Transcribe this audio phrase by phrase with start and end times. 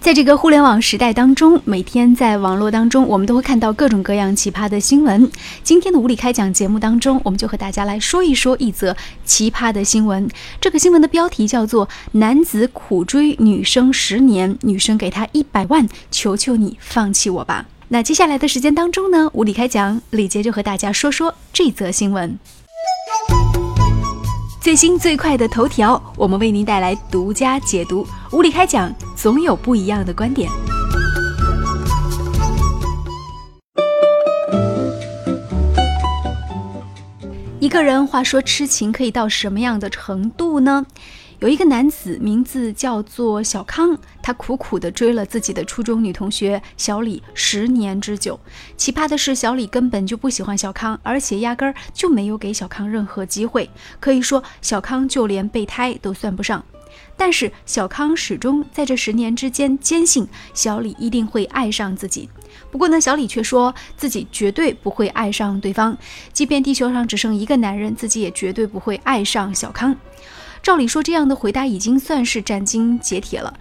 [0.00, 5.30] 在这个互联网时代当中，每天在网络当中，我们都会看到各种各样奇葩的新闻。
[5.62, 10.26] 今天的无理开讲节目当中，我们就和大家来说一说一则奇葩的新闻。
[10.58, 17.66] 这个新闻的标题叫做“男子苦追女生十年，女生给他一百万，求求你放弃我吧”。
[17.88, 22.38] 那接下来的时间当中呢，无理开讲，李杰就和大家说说这则新闻。
[24.60, 28.06] 最新最快的头条，我们为您带来独家解读。
[28.30, 30.50] 无理开讲，总有不一样的观点。
[37.58, 40.84] 一个人，话说痴情可以到什么样的程度呢？
[41.40, 48.38] 有一个男子，名字叫做小康，他苦苦地追了自己的初中女同学小李十年之久。
[48.76, 53.70] 奇葩的是，小李根本就不喜欢小康，而且压根儿就没有给小康任何机会。
[53.98, 56.62] 可以说，小康就连备胎都算不上。
[57.16, 62.28] 但是，小康始终在这十年之间坚信小李一定会爱上自己。
[62.70, 65.96] 不过呢，小李却说自己绝对不会爱上对方，
[66.34, 69.96] 即便地球上只剩一个男人，自己也绝对不会爱上小康。
[70.70, 73.52] 照理说，这样的回答已经算是斩钉截铁了。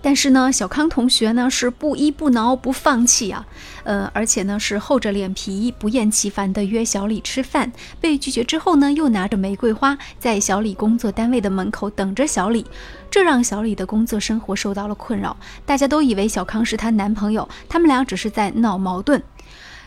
[0.00, 3.46] 但是呢，小康同学呢是不依不挠不放弃啊，
[3.82, 7.70] 呃，而且呢是厚着脸皮不厌其烦地约小李吃饭。
[8.00, 12.64] 被拒绝之后呢，又拿着玫瑰花在小李工作单位的门口等着小李，
[13.10, 15.36] 这让小李的工作生活受到了困扰。
[15.66, 19.22] 大家都以为小康是她男朋友，他们俩只是在闹矛盾。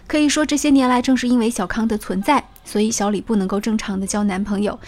[0.05, 4.79] 可以说，这些年来正是因为小康的存在，所以小李不能够正常的交男朋友。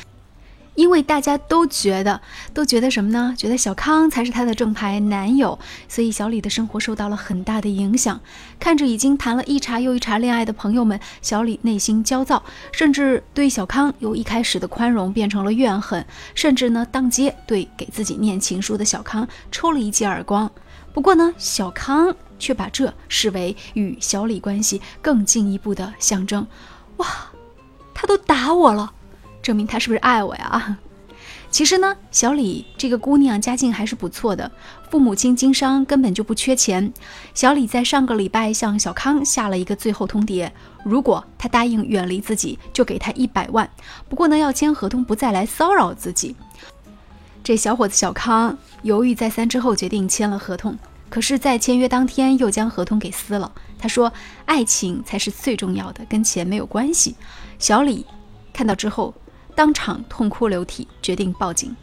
[0.79, 2.21] 因为大家都觉得，
[2.53, 3.35] 都觉得什么呢？
[3.37, 8.17] 觉得小康才是她的正牌男友，所以小李的生活受到了很大的影响。
[8.57, 12.41] 看着已经谈了一茬又一茬恋爱的朋友们，小李内心焦躁，
[12.71, 20.49] 甚至对小康由一开始的宽容变成了怨恨，甚至呢，当街对给自己念情书的小康抽了一记耳光。
[20.93, 26.47] 不过呢，小康却把这视为与小李关系更进一步的象征。
[26.95, 27.05] 哇，
[27.93, 28.93] 他都打我了！
[29.41, 30.77] 证明他是不是爱我呀？
[31.51, 34.51] 其实呢，小李这个姑娘家境还是不错的，
[34.91, 36.93] 父母亲经商，根本就不缺钱。
[37.33, 40.47] 小李在上个礼拜向小康下了一个最后通牒，
[40.83, 43.67] 如果他答应远离自己，就给他一百万。
[44.07, 46.35] 不过呢，要签合同，不再来骚扰自己。
[47.43, 50.77] 这小伙子小康犹豫再三之后，决定签了合同。
[51.09, 53.51] 可是，在签约当天，又将合同给撕了。
[53.79, 54.13] 他说
[54.45, 57.15] ：“爱情才是最重要的，跟钱没有关系。”
[57.57, 58.05] 小李
[58.53, 59.11] 看到之后。
[59.55, 61.75] 当场痛哭流涕，决定报警。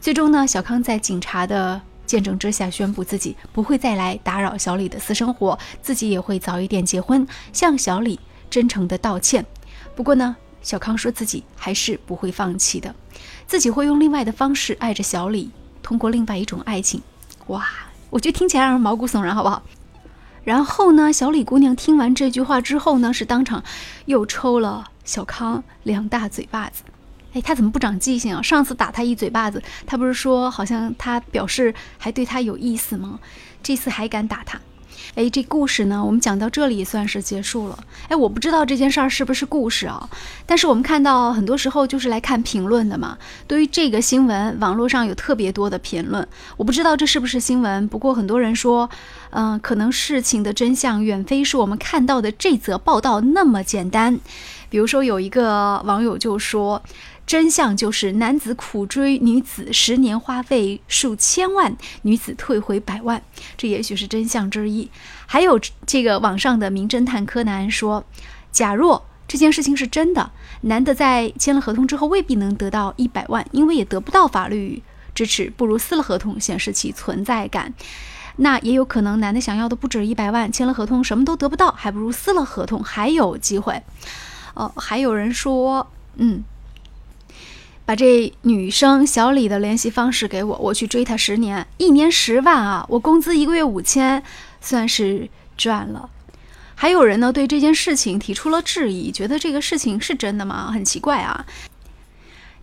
[0.00, 8.18] 最终呢，小康在警察的见证之下，宣布自己不会再来打扰小李的私生活，自己也会早一点结婚，向小李
[8.50, 9.46] 真诚的道歉。
[9.94, 12.92] 不过呢，小康说自己还是不会放弃的，
[13.46, 15.50] 自己会用另外的方式爱着小李，
[15.82, 17.00] 通过另外一种爱情。
[17.46, 17.64] 哇，
[18.10, 19.62] 我觉得听起来让人毛骨悚然，好不好？
[20.42, 23.62] 然后呢，小李姑娘听完这句话之后呢，是当场
[24.06, 26.82] 又抽了小康两大嘴巴子。
[27.32, 28.42] 哎，他怎么不长记性啊？
[28.42, 33.18] 上次打他一嘴巴子，他不是说好像他表示还对他有意思吗？
[33.62, 34.60] 这次还敢打他？
[35.14, 37.78] 哎，这故事呢，我们讲到这里算是结束了。
[38.08, 40.08] 哎，我不知道这件事儿是不是故事啊？
[40.46, 43.18] 但是我们看到很多时候就是来看评论的嘛。
[43.46, 46.26] 对于这个新闻，网络上有特别多的评论，
[46.56, 47.86] 我不知道这是不是新闻。
[47.88, 48.88] 不过很多人说，
[49.30, 54.18] 嗯，可能事情的真相远非是我们看到的这则报道那么简单。
[54.70, 56.82] 比如说有一个网友就说。
[57.24, 63.22] 真相就是男子苦追女子十年，花费数千万，女子退回百万，
[63.56, 64.90] 这也许是真相之一。
[65.26, 68.04] 还有这个网上的名侦探柯南说，
[68.50, 70.30] 假若这件事情是真的，
[70.62, 74.82] 男的在签了合同之后未必能得到一百万，因为也得不到法律
[75.14, 77.72] 支持，不如撕了合同显示其存在感。
[78.36, 83.82] 那也有可能男的想要的不止一百万，签了合同什么都得不到，还不如撕了合同还有机会。
[84.54, 86.44] 哦，还有人说，嗯。
[87.84, 92.86] 把这女生小李的联系方式给我，我去追她十年，一年十万啊！
[92.88, 94.22] 我工资一个月五千，
[94.60, 96.08] 算是赚了。
[96.76, 100.70] 还有人呢对这件事情提出了质疑，觉得这个事情是真的吗？
[100.72, 101.44] 很奇怪啊。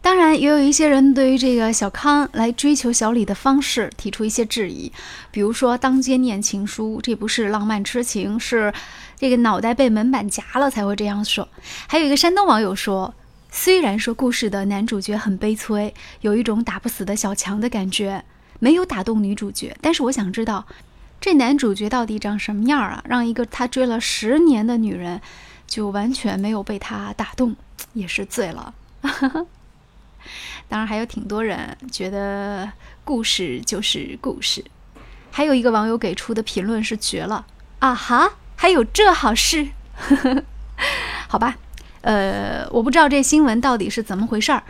[0.01, 4.89] 当然，也有一些人对于这个小康来追求小李的方式提出一些质疑，
[5.31, 8.73] 比如说当街念情书，这不是浪漫痴情，是
[9.17, 11.47] 这个脑袋被门板夹了才会这样说。
[11.87, 13.13] 还有一个山东网友说。
[13.51, 18.23] 虽然说故事的男主角很悲催，有一种打不死的小强的感觉，
[18.59, 19.75] 没有打动女主角。
[19.81, 20.65] 但是我想知道，
[21.19, 23.03] 这男主角到底长什么样啊？
[23.07, 25.21] 让一个他追了十年的女人，
[25.67, 27.55] 就完全没有被他打动，
[27.93, 28.73] 也是醉了。
[30.67, 32.71] 当然还有挺多人觉得
[33.03, 34.63] 故事就是故事。
[35.31, 37.45] 还有一个网友给出的评论是绝了
[37.79, 39.69] 啊哈，还有这好事？
[41.27, 41.57] 好吧，
[42.01, 44.63] 呃，我不知道这新闻到底是怎么回事儿，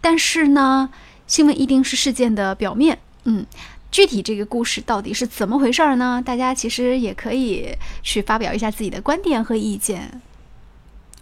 [0.00, 0.90] 但是呢，
[1.26, 3.44] 新闻一定是事件的表面，嗯，
[3.90, 6.22] 具体这个故事到底是怎么回事儿呢？
[6.24, 10.20] 大家其实也可以去发表一下自己的观点和意见。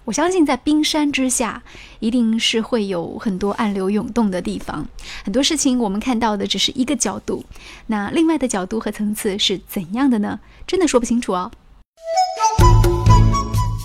[0.05, 1.63] 我相信，在冰山之下，
[1.99, 4.87] 一定是会有很多暗流涌动的地方。
[5.25, 7.43] 很多事情我们看到的只是一个角度，
[7.87, 10.41] 那另外的角度和层次是怎样的呢？
[10.67, 11.51] 真的说不清楚哦。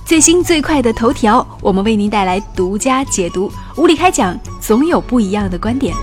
[0.09, 3.51] 最新最快的头条，我们为您带来独家解读。
[3.77, 5.93] 无理开讲，总有不一样的观点。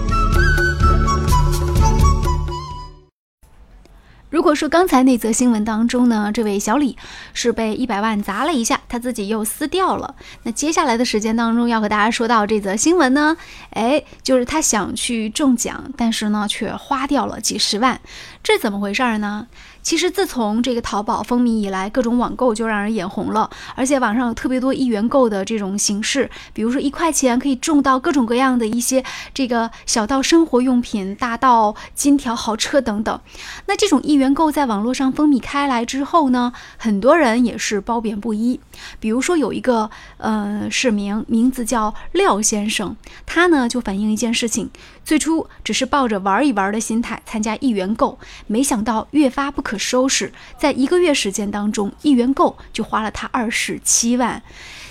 [4.30, 6.96] 如果说刚才那则新闻当中呢，这位小李
[7.32, 10.14] 是被一百万砸了一下，他自己又撕掉了。
[10.44, 13.36] 那接下来的时间当中要和大家说到这则新闻呢，
[13.70, 18.00] 哎，就是他想去中奖，但是呢却花掉了几十万，
[18.44, 19.48] 这怎么回事儿呢？
[19.86, 33.20] 其实自从这个淘宝风靡以来，各种网购就让人眼红了，而且网上有特别多一元购的这种形式，比如说一块钱可以中到各种各样的一些这个小到生活用品，大到金条、豪车等等。
[33.66, 38.58] 那这种一元购在网络上风靡开来之后呢，很多人也是褒贬不一。
[38.98, 44.68] 比如说有一个呃市民，名字叫廖先生，他呢就反映一件事情：
[45.06, 48.18] 最初只是抱着玩一玩的心态参加一元购，
[48.48, 49.78] 没想到越发不可。
[49.78, 54.42] 收拾，在一个月时间当中，一元购就花了他二十七万，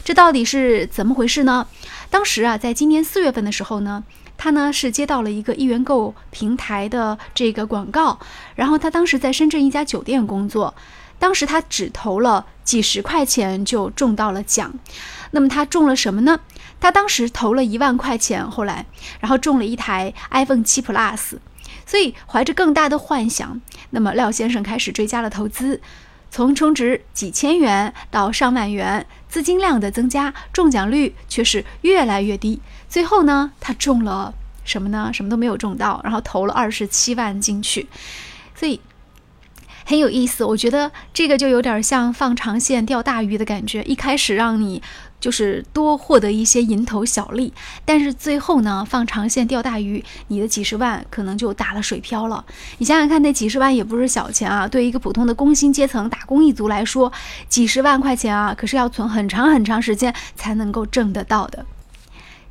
[0.06, 1.68] 这到底是怎么回事呢？
[2.10, 4.06] 当时啊，在今年四月份的时候呢，
[4.38, 8.18] 他呢是接到了一个一元购平台的这个广告，
[8.56, 10.74] 然后他当时在深圳一家酒店工作，
[11.18, 14.74] 当时他只投了几十块钱就中到了奖，
[15.32, 16.40] 那么他中了什么呢？
[16.80, 18.86] 他当时投了一万块钱，后来
[19.20, 21.38] 然后中了一台 iPhone 七 Plus。
[21.88, 23.60] 所以，怀着更大的幻想，
[23.92, 25.82] 那么廖先生开始追加了投资，
[26.30, 32.60] 从充值几千元到上万元，资金量的增加，中奖率却是越来越低。
[32.90, 34.34] 最后呢，他中了
[34.64, 35.12] 什么呢？
[35.14, 37.88] 什么都没有中到，然后投了二十七万进去，
[38.56, 38.82] 所以。
[39.88, 43.84] 很有意思，我觉得这个就有点像放长线钓大鱼的感觉。
[43.84, 44.82] 一开始让你
[45.20, 47.54] 就是多获得一些蝇头小利，
[47.86, 52.44] 但是最后呢，放长线钓大鱼，你的几十万可能就打了水漂了。
[52.80, 54.68] 你想想看，那几十万也不是小钱啊！
[54.68, 57.14] 对于一个普通的工薪阶层、打工一族来说，
[57.48, 61.64] 几十万块钱啊，可是要存很长很长时间才能够挣得到的。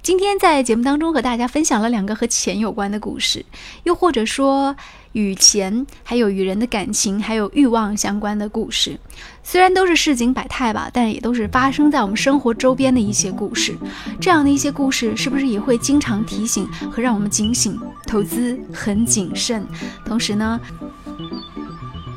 [0.04, 3.46] 今天在节目当中和大家分享了两个和钱有关的故事，
[3.84, 4.76] 又或者说。
[5.12, 8.98] 与钱，还有与人的感情，还有欲望相关的故事，
[9.44, 13.76] 虽然都是市井百态吧，但也都是发生在我们生活周边的一些故事。
[14.20, 19.64] 这样的一些故事，是不是也会经常提醒和让我们警醒，投资很谨慎？
[20.04, 20.60] 同时呢，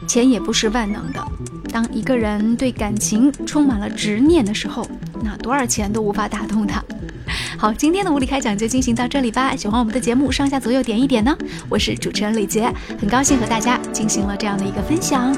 [0.07, 1.23] 钱也不是万能的。
[1.71, 4.89] 当一个人对感情充满了执念的时候，
[5.21, 6.83] 那多少钱都无法打动他。
[7.59, 9.55] 好，今天的物理开讲就进行到这里吧。
[9.55, 11.35] 喜欢我们的节目，上下左右点一点呢。
[11.67, 15.35] 我是主持人李杰，很高兴和大家进行了这样的一个分享。